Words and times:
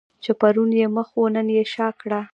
چې 0.23 0.31
پرون 0.39 0.71
یې 0.79 0.87
مخ 0.95 1.09
وو 1.13 1.25
نن 1.35 1.47
یې 1.55 1.63
شا 1.73 1.87
کړه. 2.01 2.19